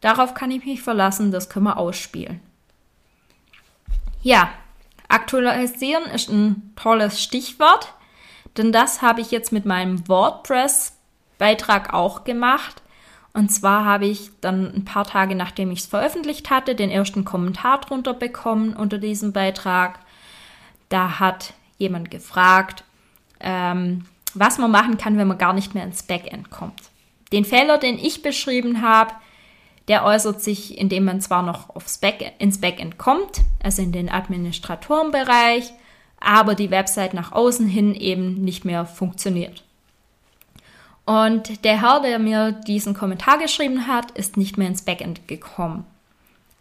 darauf 0.00 0.34
kann 0.34 0.50
ich 0.50 0.64
mich 0.64 0.82
verlassen, 0.82 1.32
das 1.32 1.48
können 1.48 1.66
wir 1.66 1.76
ausspielen. 1.76 2.40
Ja, 4.22 4.50
aktualisieren 5.08 6.04
ist 6.04 6.28
ein 6.28 6.72
tolles 6.76 7.20
Stichwort, 7.22 7.92
denn 8.56 8.70
das 8.70 9.02
habe 9.02 9.20
ich 9.20 9.30
jetzt 9.30 9.52
mit 9.52 9.64
meinem 9.64 10.08
WordPress-Beitrag 11.42 11.92
auch 11.92 12.24
gemacht. 12.24 12.82
Und 13.34 13.50
zwar 13.50 13.84
habe 13.84 14.06
ich 14.06 14.30
dann 14.40 14.72
ein 14.74 14.84
paar 14.84 15.04
Tage 15.04 15.34
nachdem 15.34 15.70
ich 15.70 15.80
es 15.80 15.86
veröffentlicht 15.86 16.50
hatte, 16.50 16.74
den 16.74 16.90
ersten 16.90 17.24
Kommentar 17.24 17.80
drunter 17.80 18.14
bekommen 18.14 18.74
unter 18.74 18.98
diesem 18.98 19.32
Beitrag. 19.32 19.98
Da 20.88 21.18
hat 21.18 21.54
jemand 21.78 22.10
gefragt, 22.10 22.84
ähm, 23.40 24.04
was 24.34 24.58
man 24.58 24.70
machen 24.70 24.98
kann, 24.98 25.18
wenn 25.18 25.28
man 25.28 25.38
gar 25.38 25.52
nicht 25.52 25.74
mehr 25.74 25.84
ins 25.84 26.02
Backend 26.02 26.50
kommt. 26.50 26.80
Den 27.32 27.44
Fehler, 27.44 27.78
den 27.78 27.98
ich 27.98 28.22
beschrieben 28.22 28.82
habe, 28.82 29.12
der 29.88 30.04
äußert 30.04 30.42
sich, 30.42 30.78
indem 30.78 31.04
man 31.04 31.20
zwar 31.20 31.42
noch 31.42 31.74
aufs 31.74 31.98
Back 31.98 32.34
ins 32.38 32.60
Backend 32.60 32.98
kommt, 32.98 33.40
also 33.62 33.82
in 33.82 33.92
den 33.92 34.10
Administratorenbereich, 34.10 35.72
aber 36.20 36.54
die 36.54 36.70
Website 36.70 37.14
nach 37.14 37.32
außen 37.32 37.66
hin 37.66 37.94
eben 37.94 38.42
nicht 38.42 38.64
mehr 38.64 38.84
funktioniert. 38.86 39.64
Und 41.04 41.64
der 41.64 41.80
Herr, 41.80 42.00
der 42.00 42.18
mir 42.18 42.52
diesen 42.52 42.94
Kommentar 42.94 43.38
geschrieben 43.38 43.86
hat, 43.86 44.12
ist 44.12 44.36
nicht 44.36 44.56
mehr 44.56 44.68
ins 44.68 44.82
Backend 44.82 45.26
gekommen. 45.26 45.84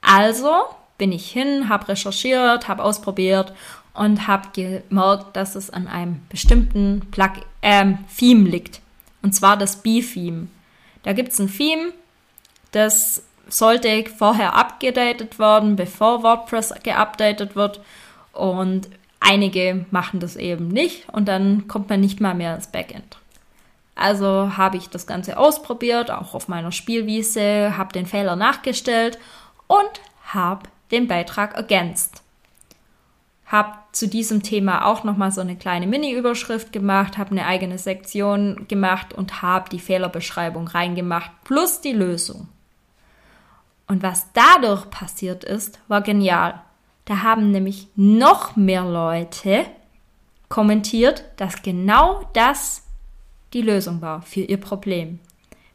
Also 0.01 0.51
bin 0.97 1.11
ich 1.11 1.31
hin, 1.31 1.69
habe 1.69 1.89
recherchiert, 1.89 2.67
habe 2.67 2.83
ausprobiert 2.83 3.53
und 3.93 4.27
habe 4.27 4.49
gemerkt, 4.53 5.35
dass 5.35 5.55
es 5.55 5.69
an 5.69 5.87
einem 5.87 6.21
bestimmten 6.29 7.01
Plug 7.11 7.31
äh, 7.61 7.93
Theme 8.17 8.49
liegt. 8.49 8.81
Und 9.21 9.33
zwar 9.33 9.57
das 9.57 9.77
B-Theme. 9.77 10.47
Da 11.03 11.13
gibt 11.13 11.29
es 11.31 11.39
ein 11.39 11.51
Theme, 11.51 11.93
das 12.71 13.23
sollte 13.47 14.05
vorher 14.05 14.55
abgedatet 14.55 15.39
werden, 15.39 15.75
bevor 15.75 16.23
WordPress 16.23 16.73
geupdatet 16.83 17.55
wird. 17.55 17.81
Und 18.33 18.89
einige 19.19 19.85
machen 19.91 20.19
das 20.19 20.35
eben 20.35 20.69
nicht 20.69 21.09
und 21.09 21.27
dann 21.27 21.67
kommt 21.67 21.89
man 21.89 21.99
nicht 21.99 22.21
mal 22.21 22.33
mehr 22.33 22.55
ins 22.55 22.67
Backend. 22.67 23.17
Also 24.01 24.57
habe 24.57 24.77
ich 24.77 24.89
das 24.89 25.07
Ganze 25.07 25.37
ausprobiert, 25.37 26.11
auch 26.11 26.33
auf 26.33 26.47
meiner 26.47 26.71
Spielwiese, 26.71 27.77
habe 27.77 27.93
den 27.93 28.05
Fehler 28.05 28.35
nachgestellt 28.35 29.19
und 29.67 30.01
habe 30.23 30.63
den 30.91 31.07
Beitrag 31.07 31.55
ergänzt 31.55 32.21
habe 33.51 33.73
zu 33.91 34.07
diesem 34.07 34.43
Thema 34.43 34.85
auch 34.85 35.03
nochmal 35.03 35.31
so 35.31 35.41
eine 35.41 35.57
kleine 35.57 35.85
Mini-Überschrift 35.85 36.71
gemacht, 36.71 37.17
habe 37.17 37.31
eine 37.31 37.45
eigene 37.45 37.77
Sektion 37.77 38.65
gemacht 38.69 39.13
und 39.13 39.41
habe 39.41 39.69
die 39.69 39.79
Fehlerbeschreibung 39.79 40.67
reingemacht 40.69 41.31
plus 41.43 41.81
die 41.81 41.91
Lösung. 41.91 42.47
Und 43.87 44.03
was 44.03 44.27
dadurch 44.31 44.89
passiert 44.89 45.43
ist, 45.43 45.79
war 45.89 46.01
genial. 46.01 46.61
Da 47.03 47.23
haben 47.23 47.51
nämlich 47.51 47.87
noch 47.95 48.55
mehr 48.55 48.85
Leute 48.85 49.65
kommentiert, 50.47 51.25
dass 51.35 51.61
genau 51.61 52.29
das 52.33 52.87
die 53.53 53.61
Lösung 53.61 54.01
war 54.01 54.21
für 54.21 54.41
ihr 54.41 54.57
Problem. 54.57 55.19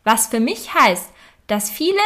Was 0.04 0.28
für 0.28 0.40
mich 0.40 0.72
heißt, 0.74 1.10
dass 1.46 1.70
viele 1.70 2.00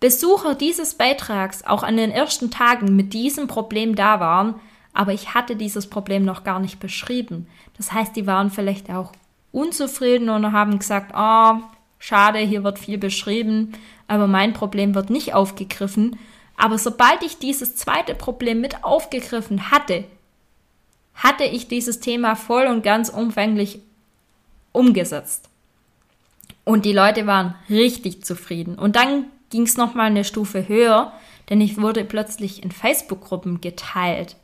Besucher 0.00 0.54
dieses 0.54 0.94
Beitrags 0.94 1.64
auch 1.64 1.82
an 1.82 1.96
den 1.96 2.10
ersten 2.10 2.50
Tagen 2.50 2.94
mit 2.94 3.12
diesem 3.12 3.48
Problem 3.48 3.96
da 3.96 4.20
waren, 4.20 4.54
aber 4.92 5.12
ich 5.12 5.34
hatte 5.34 5.56
dieses 5.56 5.88
Problem 5.88 6.24
noch 6.24 6.44
gar 6.44 6.60
nicht 6.60 6.80
beschrieben. 6.80 7.48
Das 7.76 7.92
heißt, 7.92 8.14
die 8.16 8.26
waren 8.26 8.50
vielleicht 8.50 8.90
auch 8.90 9.12
unzufrieden 9.52 10.28
und 10.28 10.52
haben 10.52 10.78
gesagt, 10.78 11.12
oh, 11.16 11.60
schade, 11.98 12.38
hier 12.38 12.64
wird 12.64 12.78
viel 12.78 12.98
beschrieben, 12.98 13.72
aber 14.06 14.26
mein 14.26 14.52
Problem 14.52 14.94
wird 14.94 15.10
nicht 15.10 15.34
aufgegriffen. 15.34 16.18
Aber 16.56 16.78
sobald 16.78 17.22
ich 17.22 17.38
dieses 17.38 17.76
zweite 17.76 18.14
Problem 18.14 18.60
mit 18.60 18.84
aufgegriffen 18.84 19.70
hatte, 19.70 20.04
hatte 21.14 21.44
ich 21.44 21.68
dieses 21.68 22.00
Thema 22.00 22.36
voll 22.36 22.66
und 22.66 22.82
ganz 22.82 23.08
umfänglich 23.08 23.80
umgesetzt. 24.78 25.48
Und 26.64 26.84
die 26.84 26.92
Leute 26.92 27.26
waren 27.26 27.54
richtig 27.68 28.24
zufrieden. 28.24 28.74
Und 28.76 28.96
dann 28.96 29.26
ging 29.50 29.62
es 29.62 29.76
nochmal 29.76 30.06
eine 30.06 30.24
Stufe 30.24 30.68
höher, 30.68 31.12
denn 31.48 31.60
ich 31.60 31.80
wurde 31.80 32.04
plötzlich 32.04 32.62
in 32.62 32.70
Facebook-Gruppen 32.70 33.60
geteilt. 33.60 34.36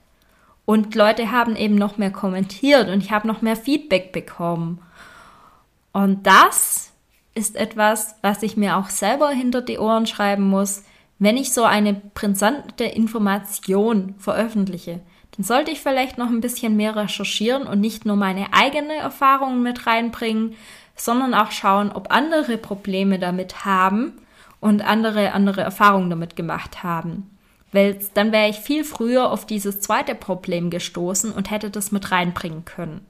Und 0.65 0.95
Leute 0.95 1.31
haben 1.31 1.57
eben 1.57 1.75
noch 1.75 1.99
mehr 1.99 2.11
kommentiert 2.11 2.89
und 2.89 3.03
ich 3.03 3.11
habe 3.11 3.29
noch 3.29 3.43
mehr 3.43 3.57
Feedback 3.57 4.13
bekommen. 4.13 4.81
Und 5.93 6.27
das 6.27 6.93
ist 7.35 7.57
etwas, 7.57 8.17
was 8.23 8.43
ich 8.43 8.57
mir 8.57 8.77
auch 8.77 8.89
selber 8.89 9.31
hinter 9.31 9.61
die 9.61 9.79
Ohren 9.79 10.07
schreiben 10.07 10.45
muss, 10.45 10.85
wenn 11.19 11.37
ich 11.37 11.53
so 11.53 11.65
eine 11.65 11.95
brisante 11.95 12.85
Information 12.85 14.15
veröffentliche. 14.19 15.01
Dann 15.37 15.45
sollte 15.45 15.71
ich 15.71 15.81
vielleicht 15.81 16.19
noch 16.19 16.29
ein 16.29 16.41
bisschen 16.41 16.77
mehr 16.77 16.95
recherchieren 16.95 17.67
und 17.67 17.81
nicht 17.81 18.07
nur 18.07 18.17
meine 18.17 18.53
eigene 18.53 18.95
Erfahrungen 18.95 19.63
mit 19.63 19.87
reinbringen, 19.87 20.55
sondern 20.97 21.35
auch 21.35 21.51
schauen, 21.51 21.91
ob 21.91 22.13
andere 22.13 22.57
Probleme 22.57 23.19
damit 23.19 23.65
haben 23.65 24.13
und 24.61 24.83
andere 24.83 25.33
andere 25.33 25.63
Erfahrungen 25.63 26.09
damit 26.11 26.37
gemacht 26.37 26.83
haben. 26.83 27.31
Weil 27.73 27.99
dann 28.15 28.31
wäre 28.31 28.49
ich 28.49 28.57
viel 28.57 28.85
früher 28.85 29.33
auf 29.33 29.47
dieses 29.47 29.81
zweite 29.81 30.15
Problem 30.15 30.71
gestoßen 30.71 31.33
und 31.33 31.51
hätte 31.51 31.71
das 31.71 31.91
mit 31.91 32.13
reinbringen 32.13 32.65
können. 32.65 33.05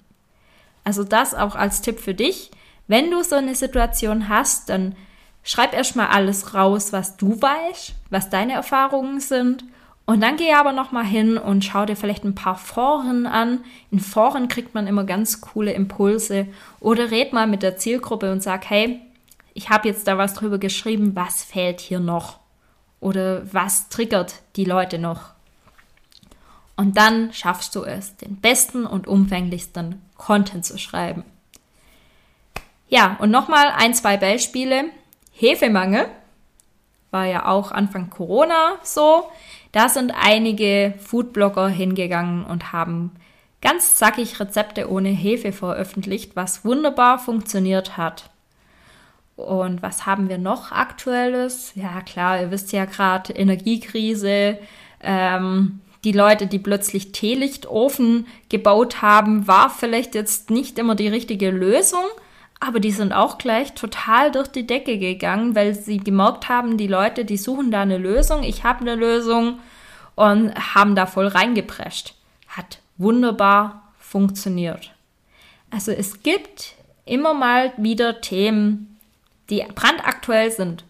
Also 0.85 1.05
das 1.05 1.35
auch 1.35 1.55
als 1.55 1.83
Tipp 1.83 2.01
für 2.01 2.15
dich. 2.15 2.51
Wenn 2.87 3.11
du 3.11 3.23
so 3.23 3.37
eine 3.37 3.55
Situation 3.55 4.29
hast, 4.31 4.71
dann 4.71 4.95
schreib 5.43 5.75
erstmal 5.75 6.09
alles 6.09 6.55
raus, 6.55 6.93
was 6.93 7.17
du 7.19 7.41
weißt, 7.41 7.95
was 8.11 8.31
deine 8.31 8.55
Erfahrungen 8.55 9.21
sind. 9.21 9.65
Und 10.07 10.21
dann 10.21 10.37
geh 10.37 10.53
aber 10.53 10.73
nochmal 10.73 11.05
hin 11.05 11.39
und 11.39 11.65
schau 11.65 11.87
dir 11.87 11.97
vielleicht 11.97 12.25
ein 12.25 12.35
paar 12.35 12.57
Foren 12.57 13.27
an. 13.27 13.65
In 13.91 14.01
Foren 14.01 14.49
kriegt 14.49 14.75
man 14.75 14.87
immer 14.87 15.05
ganz 15.05 15.41
coole 15.41 15.73
Impulse. 15.73 16.47
Oder 16.81 17.11
red 17.11 17.33
mal 17.33 17.47
mit 17.47 17.63
der 17.63 17.79
Zielgruppe 17.79 18.31
und 18.31 18.43
sag, 18.43 18.69
hey, 18.69 19.01
ich 19.55 19.71
habe 19.71 19.89
jetzt 19.89 20.07
da 20.07 20.19
was 20.19 20.35
drüber 20.35 20.59
geschrieben, 20.59 21.17
was 21.17 21.43
fehlt 21.43 21.81
hier 21.81 22.01
noch? 22.01 22.41
Oder 23.01 23.43
was 23.53 23.89
triggert 23.89 24.43
die 24.57 24.65
Leute 24.65 24.99
noch? 24.99 25.31
Und 26.77 26.97
dann 26.97 27.33
schaffst 27.33 27.75
du 27.75 27.85
es, 27.85 28.17
den 28.17 28.41
besten 28.41 28.85
und 28.85 29.07
umfänglichsten 29.07 30.03
Content 30.17 30.65
zu 30.65 30.77
schreiben. 30.77 31.25
Ja, 32.89 33.17
und 33.21 33.31
nochmal 33.31 33.73
ein, 33.77 33.95
zwei 33.95 34.17
Beispiele. 34.17 34.87
Hefemangel 35.33 36.09
war 37.11 37.27
ja 37.27 37.47
auch 37.47 37.73
Anfang 37.73 38.11
Corona 38.11 38.75
so. 38.83 39.31
Da 39.75 39.89
sind 39.89 40.13
einige 40.15 40.95
Foodblogger 40.99 41.67
hingegangen 41.67 42.45
und 42.45 42.73
haben 42.73 43.11
ganz 43.61 43.97
zackig 43.97 44.39
Rezepte 44.39 44.89
ohne 44.89 45.09
Hefe 45.09 45.51
veröffentlicht, 45.51 46.37
was 46.37 46.65
wunderbar 46.65 47.19
funktioniert 47.19 47.97
hat. 47.97 48.31
Und 49.35 49.83
was 49.83 50.07
haben 50.07 50.29
wir 50.29 50.39
noch 50.39 50.71
aktuelles? 50.71 51.73
Ja, 51.75 52.03
klar, 52.03 52.41
ihr 52.41 52.53
wisst 52.53 52.71
ja 52.71 52.85
gerade 52.85 53.33
Energiekrise. 53.33 54.59
Ähm, 55.01 55.81
die 56.05 56.13
Leute, 56.13 56.47
die 56.47 56.61
plötzlich 56.61 57.11
Teelichtofen 57.11 58.29
gebaut 58.49 59.03
haben, 59.03 59.49
war 59.49 59.71
vielleicht 59.71 60.15
jetzt 60.15 60.51
nicht 60.51 60.79
immer 60.79 60.95
die 60.95 61.09
richtige 61.09 61.51
Lösung, 61.51 62.05
aber 62.67 62.81
die 62.81 62.91
sind 62.91 63.13
auch 63.13 63.37
gleich 63.37 63.75
total 63.75 64.31
durch 64.31 64.49
die 64.49 64.67
Decke 64.67 64.99
gegangen, 64.99 65.55
weil 65.55 65.75
sie 65.75 65.99
gemerkt 65.99 66.49
haben, 66.49 66.79
die 66.79 66.87
Leute, 66.87 67.25
die 67.25 67.37
suchen 67.37 67.71
da 67.71 67.83
eine 67.83 67.99
Lösung, 67.99 68.43
ich 68.43 68.65
habe 68.65 68.81
eine 68.81 68.95
Lösung 68.95 69.59
und 70.15 70.55
haben 70.75 70.95
da 70.95 71.07
voll 71.07 71.27
reingeprescht. 71.27 72.15
Hat 72.49 72.79
wunderbar 72.97 73.93
funktioniert. 73.99 74.93
Also 75.71 75.93
es 75.93 76.23
gibt 76.23 76.75
immer 77.05 77.35
mal 77.35 77.73
wieder 77.77 78.21
Themen, 78.21 78.99
die 79.51 79.65
brandaktuell 79.75 80.51
sind. 80.51 80.85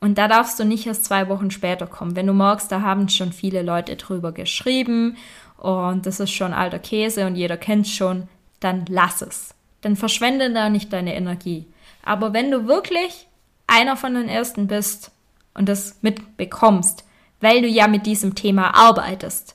Und 0.00 0.18
da 0.18 0.28
darfst 0.28 0.60
du 0.60 0.64
nicht 0.64 0.86
erst 0.86 1.06
zwei 1.06 1.28
Wochen 1.30 1.50
später 1.50 1.86
kommen. 1.86 2.16
Wenn 2.16 2.26
du 2.26 2.34
merkst, 2.34 2.70
da 2.70 2.82
haben 2.82 3.08
schon 3.08 3.32
viele 3.32 3.62
Leute 3.62 3.96
drüber 3.96 4.32
geschrieben 4.32 5.16
und 5.56 6.04
das 6.04 6.20
ist 6.20 6.32
schon 6.32 6.52
alter 6.52 6.78
Käse 6.78 7.26
und 7.26 7.36
jeder 7.36 7.56
kennt 7.56 7.86
es 7.86 7.92
schon, 7.92 8.28
dann 8.60 8.84
lass 8.90 9.22
es. 9.22 9.54
Dann 9.84 9.96
verschwende 9.96 10.52
da 10.52 10.70
nicht 10.70 10.92
deine 10.92 11.14
Energie. 11.14 11.66
Aber 12.02 12.32
wenn 12.32 12.50
du 12.50 12.66
wirklich 12.66 13.28
einer 13.66 13.96
von 13.96 14.14
den 14.14 14.28
Ersten 14.28 14.66
bist 14.66 15.10
und 15.52 15.68
das 15.68 15.98
mitbekommst, 16.00 17.04
weil 17.40 17.60
du 17.60 17.68
ja 17.68 17.86
mit 17.86 18.06
diesem 18.06 18.34
Thema 18.34 18.74
arbeitest, 18.74 19.54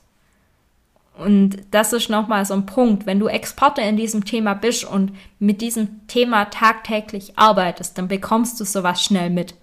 und 1.18 1.58
das 1.72 1.92
ist 1.92 2.10
nochmal 2.10 2.46
so 2.46 2.54
ein 2.54 2.65
Punkt, 2.65 3.06
wenn 3.06 3.20
du 3.20 3.28
Experte 3.28 3.82
in 3.82 3.98
diesem 3.98 4.24
Thema 4.24 4.54
bist 4.54 4.86
und 4.86 5.12
mit 5.39 5.62
diesem 5.62 6.08
Thema 6.08 6.46
tagtäglich 6.46 7.38
arbeitest, 7.38 7.98
dann 7.98 8.08
bekommst 8.08 8.60
du 8.60 8.63
sowas 8.63 9.04
schnell 9.04 9.30
mit. 9.30 9.56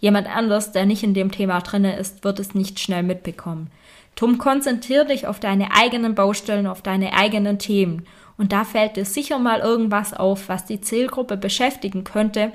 Jemand 0.00 0.26
anders, 0.34 0.72
der 0.72 0.86
nicht 0.86 1.04
in 1.04 1.14
dem 1.14 1.30
Thema 1.30 1.60
drinne 1.60 1.96
ist, 1.96 2.24
wird 2.24 2.40
es 2.40 2.54
nicht 2.54 2.80
schnell 2.80 3.02
mitbekommen. 3.04 3.70
Drum 4.16 4.38
konzentrier 4.38 5.04
dich 5.04 5.26
auf 5.26 5.38
deine 5.38 5.72
eigenen 5.72 6.14
Baustellen, 6.14 6.66
auf 6.66 6.82
deine 6.82 7.12
eigenen 7.14 7.58
Themen. 7.58 8.06
Und 8.36 8.52
da 8.52 8.64
fällt 8.64 8.96
dir 8.96 9.04
sicher 9.04 9.38
mal 9.38 9.60
irgendwas 9.60 10.12
auf, 10.12 10.48
was 10.48 10.64
die 10.64 10.80
Zielgruppe 10.80 11.36
beschäftigen 11.36 12.04
könnte. 12.04 12.52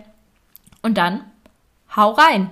Und 0.82 0.98
dann 0.98 1.24
hau 1.96 2.12
rein. 2.12 2.50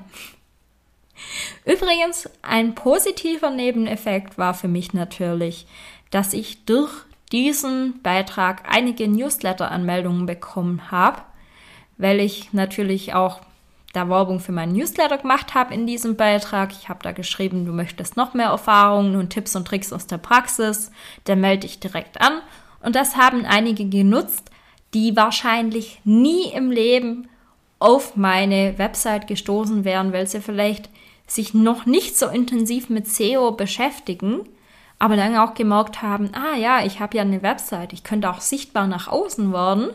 Übrigens, 1.65 2.29
ein 2.41 2.75
positiver 2.75 3.49
Nebeneffekt 3.49 4.37
war 4.37 4.53
für 4.53 4.67
mich 4.67 4.93
natürlich, 4.93 5.67
dass 6.11 6.33
ich 6.33 6.63
durch 6.65 6.91
diesen 7.31 8.01
Beitrag 8.01 8.63
einige 8.69 9.07
Newsletter-Anmeldungen 9.07 10.25
bekommen 10.25 10.91
habe, 10.91 11.21
weil 11.97 12.19
ich 12.19 12.53
natürlich 12.53 13.13
auch 13.13 13.41
da 13.93 14.09
Werbung 14.09 14.39
für 14.39 14.51
meinen 14.51 14.73
Newsletter 14.73 15.17
gemacht 15.17 15.55
habe 15.55 15.73
in 15.73 15.87
diesem 15.87 16.15
Beitrag. 16.15 16.71
Ich 16.71 16.87
habe 16.87 16.99
da 17.01 17.11
geschrieben, 17.11 17.65
du 17.65 17.73
möchtest 17.73 18.15
noch 18.15 18.33
mehr 18.33 18.49
Erfahrungen 18.49 19.15
und 19.15 19.31
Tipps 19.31 19.55
und 19.55 19.67
Tricks 19.67 19.91
aus 19.91 20.07
der 20.07 20.19
Praxis, 20.19 20.91
dann 21.23 21.41
melde 21.41 21.61
dich 21.61 21.79
direkt 21.79 22.21
an. 22.21 22.41
Und 22.81 22.95
das 22.95 23.15
haben 23.17 23.45
einige 23.45 23.85
genutzt, 23.85 24.51
die 24.93 25.15
wahrscheinlich 25.15 25.99
nie 26.03 26.49
im 26.53 26.71
Leben 26.71 27.27
auf 27.79 28.15
meine 28.15 28.77
Website 28.77 29.27
gestoßen 29.27 29.85
wären, 29.85 30.13
weil 30.13 30.27
sie 30.27 30.41
vielleicht 30.41 30.89
sich 31.27 31.53
noch 31.53 31.85
nicht 31.85 32.17
so 32.17 32.27
intensiv 32.27 32.89
mit 32.89 33.07
SEO 33.07 33.51
beschäftigen, 33.51 34.47
aber 34.97 35.15
dann 35.15 35.35
auch 35.35 35.53
gemerkt 35.53 36.01
haben, 36.01 36.31
ah 36.33 36.55
ja, 36.55 36.83
ich 36.83 36.99
habe 36.99 37.17
ja 37.17 37.23
eine 37.23 37.43
Website, 37.43 37.93
ich 37.93 38.03
könnte 38.03 38.29
auch 38.29 38.41
sichtbar 38.41 38.87
nach 38.87 39.07
außen 39.07 39.53
werden. 39.53 39.89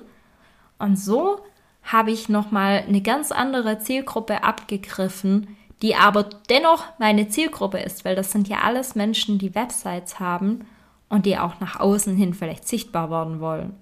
Und 0.78 0.96
so 0.96 1.40
habe 1.82 2.12
ich 2.12 2.28
nochmal 2.28 2.84
eine 2.86 3.00
ganz 3.00 3.32
andere 3.32 3.80
Zielgruppe 3.80 4.44
abgegriffen, 4.44 5.56
die 5.80 5.96
aber 5.96 6.24
dennoch 6.48 6.84
meine 6.98 7.28
Zielgruppe 7.28 7.78
ist, 7.78 8.04
weil 8.04 8.14
das 8.14 8.30
sind 8.30 8.46
ja 8.46 8.58
alles 8.58 8.94
Menschen, 8.94 9.38
die 9.38 9.54
Websites 9.56 10.20
haben 10.20 10.64
und 11.12 11.27
die 11.27 11.37
auch 11.37 11.61
nach 11.61 11.79
außen 11.79 12.16
hin 12.16 12.33
vielleicht 12.33 12.66
sichtbar 12.66 13.11
werden 13.11 13.38
wollen. 13.38 13.75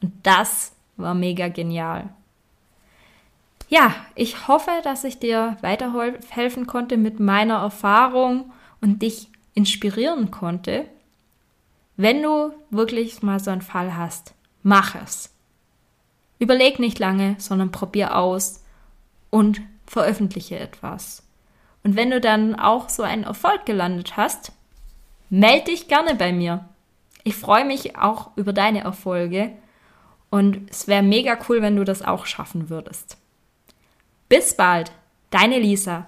Und 0.00 0.12
das 0.22 0.70
war 0.96 1.12
mega 1.12 1.48
genial. 1.48 2.08
Ja, 3.68 3.96
ich 4.14 4.46
hoffe, 4.46 4.70
dass 4.84 5.02
ich 5.02 5.18
dir 5.18 5.56
weiterhelfen 5.60 6.68
konnte 6.68 6.96
mit 6.96 7.18
meiner 7.18 7.56
Erfahrung 7.56 8.52
und 8.80 9.02
dich 9.02 9.28
inspirieren 9.54 10.30
konnte. 10.30 10.84
Wenn 11.96 12.22
du 12.22 12.52
wirklich 12.70 13.24
mal 13.24 13.40
so 13.40 13.50
einen 13.50 13.60
Fall 13.60 13.96
hast, 13.96 14.34
mach 14.62 14.94
es. 14.94 15.34
Überleg 16.38 16.78
nicht 16.78 17.00
lange, 17.00 17.34
sondern 17.38 17.72
probier 17.72 18.14
aus 18.16 18.62
und 19.30 19.60
veröffentliche 19.84 20.60
etwas. 20.60 21.24
Und 21.82 21.96
wenn 21.96 22.12
du 22.12 22.20
dann 22.20 22.54
auch 22.54 22.88
so 22.88 23.02
einen 23.02 23.24
Erfolg 23.24 23.66
gelandet 23.66 24.16
hast, 24.16 24.52
melde 25.28 25.72
dich 25.72 25.88
gerne 25.88 26.14
bei 26.14 26.32
mir. 26.32 26.67
Ich 27.28 27.36
freue 27.36 27.66
mich 27.66 27.94
auch 27.94 28.30
über 28.36 28.54
deine 28.54 28.80
Erfolge 28.80 29.52
und 30.30 30.70
es 30.70 30.88
wäre 30.88 31.02
mega 31.02 31.36
cool, 31.46 31.60
wenn 31.60 31.76
du 31.76 31.84
das 31.84 32.00
auch 32.00 32.24
schaffen 32.24 32.70
würdest. 32.70 33.18
Bis 34.30 34.56
bald, 34.56 34.92
deine 35.28 35.58
Lisa. 35.58 36.06